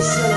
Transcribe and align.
so 0.00 0.27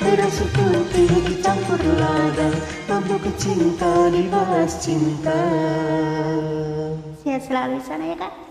Terasa 0.00 0.44
putih 0.54 1.10
dicampur 1.28 1.80
lada 2.00 2.48
Mabuk 2.88 3.24
cinta 3.36 4.08
dibalas 4.08 4.80
cinta. 4.80 5.40
Sehat 7.20 7.44
selalu 7.44 7.78
sana 7.84 8.04
ya 8.10 8.16
kak. 8.16 8.47